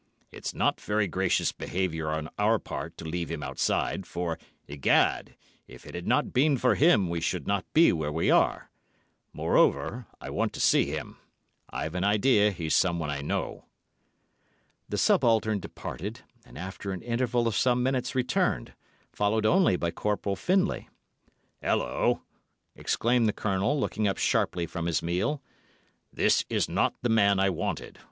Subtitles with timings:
[0.31, 5.35] It's not very gracious behaviour on our part to leave him outside, for, egad,
[5.67, 8.71] if it had not been for him we should not be where we are.
[9.31, 13.65] Moreover, I want to see him—I've an idea he's someone I know."
[14.89, 18.73] The subaltern departed, and after an interval of some minutes returned,
[19.11, 20.89] followed only by Corporal Findlay.
[21.61, 22.21] "Hulloa!"
[22.75, 25.43] exclaimed the Colonel, looking up sharply from his meal.
[26.11, 27.99] "This is not the man I wanted.